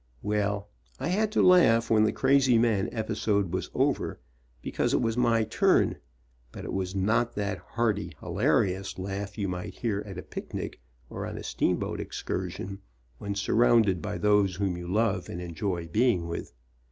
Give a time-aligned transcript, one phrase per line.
[0.23, 0.67] Well,
[0.99, 4.19] I had to laugh when the crazy man episode was over
[4.63, 5.97] because it was my turn,
[6.51, 11.23] but it was not that hearty, hilarious laugh you might hear at a picnic or
[11.27, 12.79] on a steamboat excursion,
[13.19, 16.51] when surrounded by those whom you love and enjoy be ing with.